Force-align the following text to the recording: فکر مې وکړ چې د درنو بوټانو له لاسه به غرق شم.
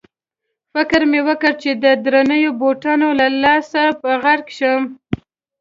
فکر 0.73 1.01
مې 1.11 1.21
وکړ 1.27 1.51
چې 1.63 1.71
د 1.83 1.85
درنو 2.03 2.37
بوټانو 2.59 3.09
له 3.19 3.27
لاسه 3.43 3.81
به 4.01 4.11
غرق 4.23 4.47
شم. 4.57 4.81